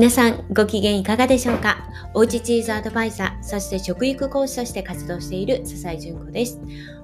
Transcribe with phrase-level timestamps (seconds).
[0.00, 1.76] 皆さんご機嫌いかがでしょうか？
[2.14, 6.58] おうちチーズアドバイザー、そして食育講師として活動している笹井純子です。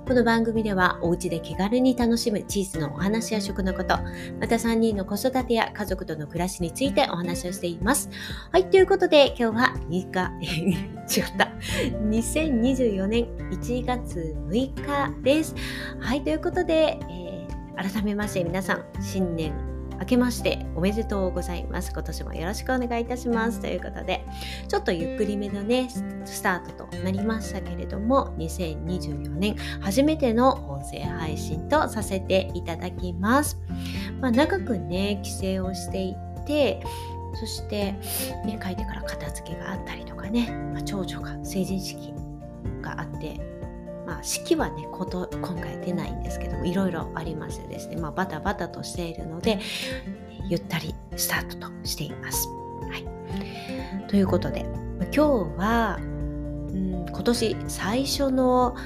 [0.09, 3.99] この番組ではおうちで気軽に楽しむチーズのお話や食のこと、
[4.41, 8.09] また3人の子育てや家族との暮らしについてお話をしています。
[8.51, 10.31] はい、ということで今日は2日、
[11.21, 11.53] 違った。
[12.09, 15.55] 2024年1月6日です。
[16.01, 21.93] はい、ということで、えー、改めまして皆さん、新年明けましておめでとうございます。
[21.93, 23.61] 今年もよろしくお願いいたします。
[23.61, 24.25] ということで、
[24.69, 25.89] ちょっとゆっくりめのね、
[26.25, 33.59] スタートとなりましたけれども、2024年初めての音声配信とさせていただきます。
[34.21, 36.15] まあ、長くね、帰省をしてい
[36.47, 36.83] て、
[37.35, 37.93] そして、
[38.45, 42.15] ね、帰ってから片付けがあったりとかね、まあ、長女が成人式
[42.83, 43.41] があって、
[44.07, 49.59] まあ、式はねこと今回出ないんですけどもいろいろありましてですね、まあ、バタバタとしているので
[50.49, 52.49] ゆったりスタートとしています。
[52.89, 54.65] はい、ということで
[55.01, 55.21] 今日
[55.59, 58.77] は、うん、今年最初の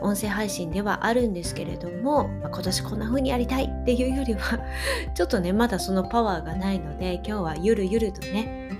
[0.00, 4.60] 音声配信ではあるんですけれども、まあ、今年こんな風にやりたいっていうよりは
[5.14, 8.70] ちょっとねまだそのパワーがないので今日はゆるゆるとね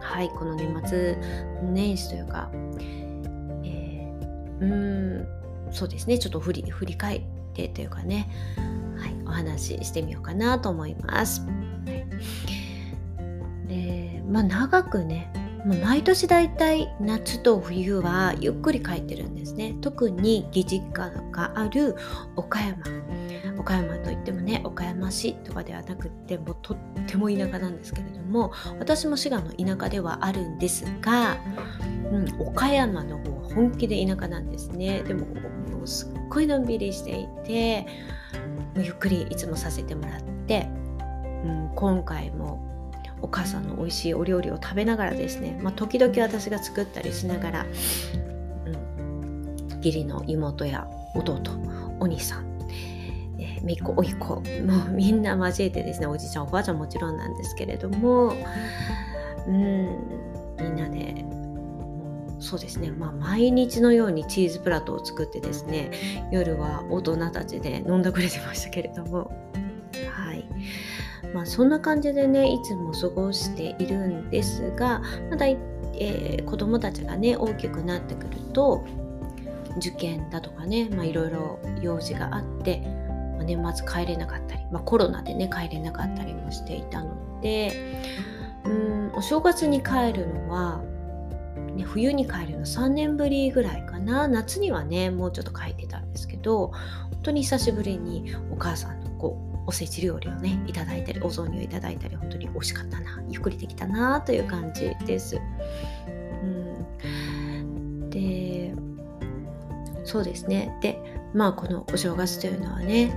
[0.00, 1.16] はいこの年末
[1.62, 2.50] 年始というか
[4.70, 5.72] うん。
[5.72, 6.18] そうですね。
[6.18, 7.22] ちょっと振り振り返っ
[7.54, 8.28] てというかね、
[8.98, 11.46] はい、お話ししてみようかなと思います。
[13.68, 15.32] でまあ長くね
[15.64, 19.74] 毎年だいたい夏と冬はゆっくり帰ってるんですね。
[19.80, 21.96] 特に義実家がある
[22.36, 22.78] 岡山。
[23.58, 26.76] 岡山といってもね岡山市とかではなくってもとっ
[27.06, 31.38] ても田舎なんですけれども私も滋賀の田舎ではあるんですが、
[32.12, 35.02] うん、岡山の方は本気で田舎なんですね。
[35.04, 37.86] でももうすっごいのんびりしていて
[38.76, 40.68] ゆっくりいつもさせてもらって、
[41.44, 42.73] うん、今回も
[43.24, 47.66] お母さんの美味しいお料理を食べながらですね、まあ、時々私が作ったりしながら、
[48.66, 51.40] うん、義理の妹や弟
[52.00, 52.54] お兄さん
[53.36, 54.40] えー、めっ子おいっ子も
[54.90, 58.34] うみんな交えてですねおじいちゃんおばあちゃんもちろんなんですけれども
[59.48, 59.98] うん
[60.60, 61.24] みんなで
[62.38, 69.32] そうですね、まあ、毎日のようにチーズプラットを作ってですね夜は大人たちで飲んだくれてましたけれども
[71.34, 78.84] まあそんな感じでねいつも過ごしているんですがまだ、えー、子供たちがね大きくなってくると
[79.78, 82.78] 受験だとかねいろいろ用事があって、
[83.36, 88.00] まあ、年末帰れなかったり、まあ、コロナでね帰れなかったりもしていたので
[88.64, 90.80] うんお正月に帰るのは
[91.74, 94.28] ね、冬に帰るの3年ぶりぐらいかな。
[94.28, 105.40] 夏にはねもうちょっと帰ってたんですけど本当に久しぶりにお母さんのこうおせち料理をねいただいたりお雑煮をいただいたり本当に美味しかったなゆっくりできたなという感じです。
[106.42, 108.74] うん、で
[110.04, 110.98] そうですねで
[111.32, 113.16] まあこのお正月というのはね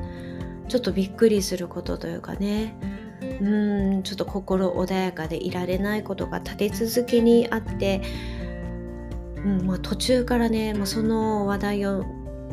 [0.67, 2.75] ちょっとびっくりすることというかね
[3.41, 8.01] うんちょっと心穏やかでいられないことが立て続けにあって
[9.47, 12.03] うんまあ、途中からね、まあ、その話題を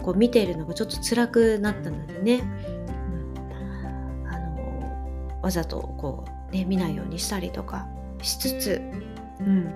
[0.02, 2.42] こう見ているのがちょっと辛くなったのでね、
[5.44, 7.86] わざとこう、ね、見ないようにしたりとか
[8.22, 8.82] しつつ、
[9.40, 9.72] うん。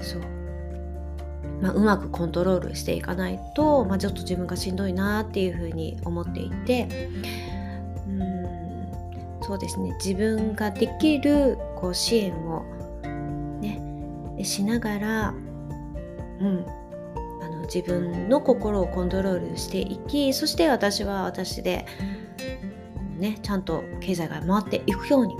[0.00, 0.22] そう。
[1.60, 6.88] まあ、うまくコントロールしていかないと、まあ、ちょっと自分がしんどいなっていうふうに思っていて。
[8.08, 8.46] うん
[9.42, 9.92] そうですね。
[10.04, 12.64] 自分ができるこう支援を、
[13.60, 15.34] ね、しながら
[16.40, 16.66] うん、
[17.42, 21.86] あの自分の心をコントロールしていきそして私は私で、
[23.16, 25.36] ね、ちゃんと経済が回っていくように、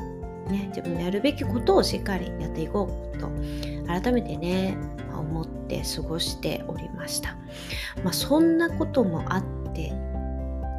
[0.50, 3.28] ね、自分のやるべきことをしっかりやっていこうと
[3.86, 4.76] 改めてね
[5.12, 7.36] 思って過ごしておりました。
[8.04, 9.44] まあ、そんなこともあっ
[9.74, 9.92] て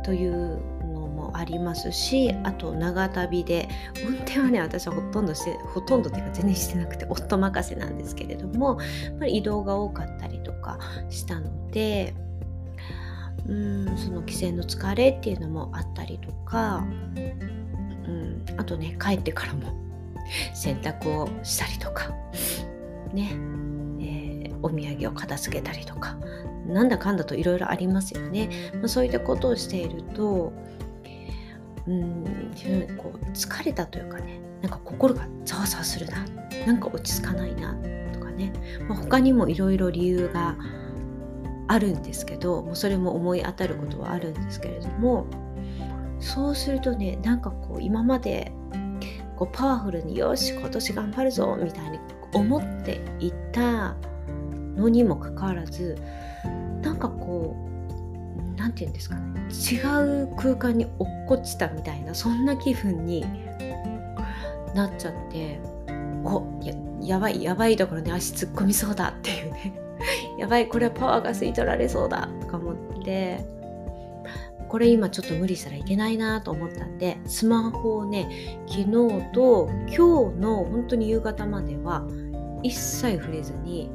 [0.03, 3.67] というのもありますしあと長旅で
[4.07, 10.79] 運転はね私はほとんどしてほとんどっていうか全然してなくて夫任せなんですけれどもやっぱり移動が多かったりとか
[11.09, 12.15] したので
[13.47, 16.85] うんその帰省の疲れっていうのもあったりとか
[18.05, 19.73] うんあとね帰ってからも
[20.53, 22.09] 洗濯をしたりとか
[23.13, 23.31] ね、
[23.99, 26.17] えー、お土産を片付けたりとか
[26.67, 30.51] なんだかんだといろいろありますよね、まあ、そういったことをしていると
[31.87, 32.25] うん
[32.97, 36.25] こう疲れたというかねなんか心がざわざわするな
[36.65, 37.73] なんか落ち着かないな
[38.11, 38.51] とかね、
[38.89, 40.57] まあ、他にもいろいろ理由が
[41.67, 45.25] あるんですけどもうそれも思い当たることはあるんですけれども
[46.19, 48.51] そうするとねなんかこう今まで
[49.35, 51.99] こうパワフルによし今年頑張るぞみたいに
[52.33, 53.95] 思っていた
[54.75, 55.97] のにもかかわらず
[56.81, 59.75] なんかこう何て言うんですかね違
[60.23, 63.25] う空間に落っこちたみたいなそんな気分に
[64.73, 65.59] なっちゃって
[66.23, 69.86] おややばいやばいところに足突っ込みそうだっていうね。
[70.37, 73.57] やばいこれはパワーが吸い取られそうだとか思って。
[74.69, 78.27] これ今ちょっと無理したらいけないなと思ったんでスマホをね
[78.67, 82.05] 昨日と今日の本当に夕方までは
[82.63, 83.89] 一切触れずに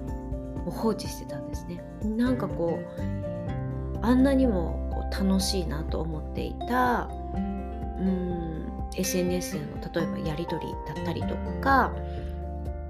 [0.65, 1.83] もう放置してたんですね。
[2.05, 8.67] なんかこうあんなにもこう楽しいなと思っていたうん
[8.97, 9.67] SNS での
[10.07, 11.93] 例えばやり取りだったりとか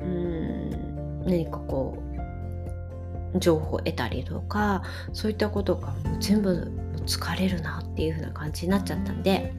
[0.01, 2.12] うん何かこう
[3.39, 4.83] 情報を得たりとか
[5.13, 6.71] そういったことがもう全部
[7.07, 9.53] 疲れるなっていう風な感じになっちゃったんで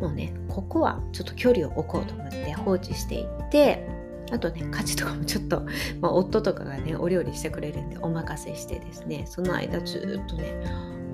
[0.00, 3.86] もうねここはちょっと距離を置こうと思って放置していって
[4.32, 5.62] あとね家事とかもちょっと、
[6.00, 10.54] まあ、夫とかがねお料理してくれるんでお任せしてですねその間ずっとね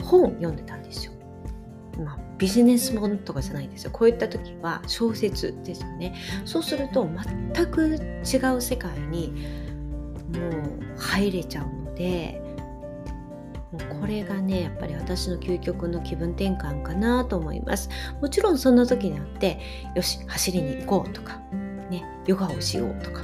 [0.03, 1.13] 本読んでたんですよ。
[1.99, 6.15] まあ、ビジネス本とかじゃないんですよこういった時は小説ですよね
[6.47, 7.07] そうすると
[7.53, 9.35] 全く違う世界に
[10.33, 12.41] もう入れちゃうので
[13.73, 17.89] もうこれがねやっぱり私の究極の気分転換かなと思います。
[18.21, 19.61] もちろんそんな時にあって
[19.95, 21.39] よし走りに行こうとか
[21.91, 23.23] ねヨガをしようとか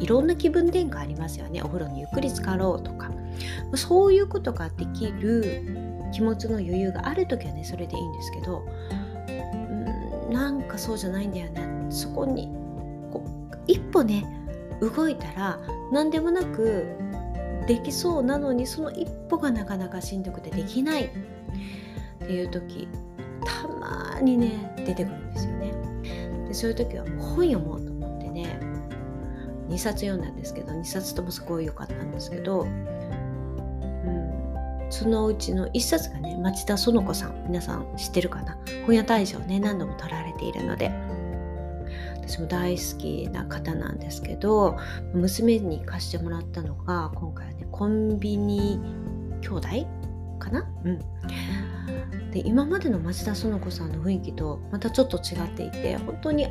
[0.00, 1.62] いろんな気分転換ありますよね。
[1.62, 3.10] お風呂にゆっくり浸かろうとか。
[3.74, 5.64] そういうことができる
[6.12, 8.62] 気持ちの余裕がある時はねそれでいいんですけど
[10.28, 11.86] うんなんかそうじゃないんだよね。
[11.90, 12.48] そこに
[13.10, 14.24] こう一歩ね
[14.82, 15.60] 動いたら
[15.92, 16.84] 何でもなく
[17.66, 21.04] できそうなのにその一歩がなかなかしんどくてできない。
[21.04, 21.08] っ
[22.24, 22.88] ていう時
[23.44, 25.72] たまにね出てくるんですよね。
[26.48, 28.60] でそういう時は本読もうと思ってね
[29.68, 32.86] 2冊読んだんですけど2冊ともすごい良かったんですけどうん
[34.90, 38.56] そのうちの一冊がね町田園子さん皆さん知ってるかな？
[38.86, 40.92] 本屋大賞ね何度も取られているので。
[42.32, 44.78] 私も大好きな方なんですけど
[45.12, 48.80] 娘に貸してもらったのが今回はねコンビニ
[49.42, 49.68] 兄弟
[50.38, 50.66] かな？
[50.84, 50.98] うん。
[52.30, 56.46] で今までの町田園子さんの雰囲気とまたちょっと違っていて本当に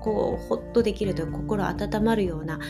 [0.00, 2.60] こうほっとできるという心温まるような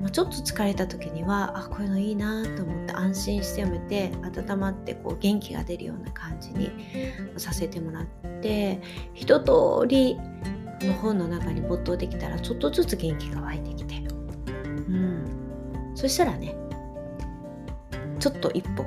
[0.00, 6.70] ま、ちょっと疲れた時にはあこういうのいいなと思って安心して読めて温まってこう元気が出るような感じに
[7.36, 8.06] させてもらっ
[8.40, 8.80] て
[9.12, 10.16] 一通り
[10.82, 13.94] の本の中に没頭できたらちょっとずつ元気が湧いてきて、
[14.66, 16.56] うん、そしたらね
[18.18, 18.84] ちょっと一歩、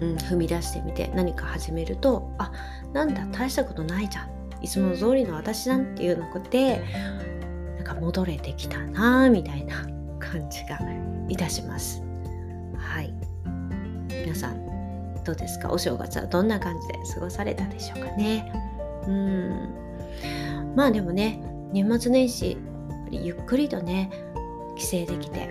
[0.00, 2.52] うん、踏み出してみて何か始めるとあ
[2.92, 4.30] なんだ大したことないじゃん
[4.62, 6.82] いつもの通りの私じゃんていうので
[7.76, 9.86] なんか戻れてきたなみたいな
[10.18, 10.78] 感じが
[11.28, 12.02] いたします。
[12.76, 13.12] はい。
[14.08, 15.70] 皆さん、どうですか？
[15.70, 18.50] お正月はどんな感じで過ごされたでしょうかね？
[19.06, 19.68] うん。
[20.76, 21.42] まあでもね、
[21.72, 22.56] 年末年始、
[23.10, 24.10] ゆっくりとね、
[24.76, 25.48] 帰省できて、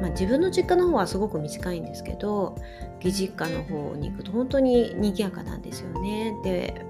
[0.00, 2.56] まあ、自分の実家の方はすごく短いんですけど
[3.02, 6.32] 義実家の方に行くと本当に賑やかなんですよね。
[6.42, 6.84] で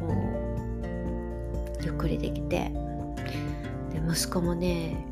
[0.00, 0.08] も
[1.80, 2.70] うゆっくりできて
[3.92, 5.04] で息子もね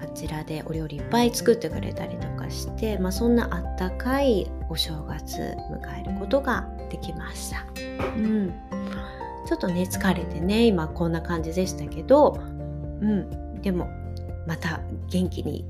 [0.00, 7.66] あちらでお料理いっぱい作ってくれたりとかして、まあ、そんなあったかいお正月迎えることができました。
[8.16, 8.52] うん、
[9.48, 12.38] ちょっとね疲れてね今こんな感じでしたけど、
[13.00, 13.88] うん、でも
[14.46, 15.64] また元気に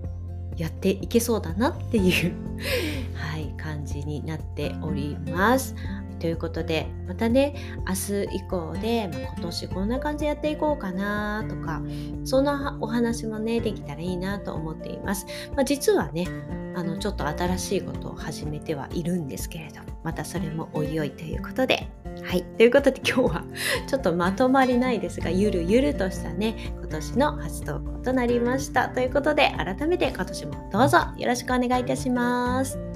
[0.57, 2.35] やっていけそうだなっていう
[3.15, 5.77] はい、感じになっております。
[6.19, 7.55] ということでまたね
[7.87, 11.81] 明日以降で、まあ、今年こんな感じでやっていこうかなとか
[12.25, 16.27] そんなお話もねできたらいいなと思っています、まあ、実はね
[16.75, 21.89] あのちょっと新しいことを始めてはいるんですけれどまたそれもおいおいということで
[22.25, 22.45] はい。
[22.57, 23.45] ということで今日は
[23.89, 28.89] ちょっとまとまりないですが、ゆるゆるとしたね、今年の初投稿となりました。
[28.89, 32.88] ということで、改めて今年もどうぞよろしくお願いいたします。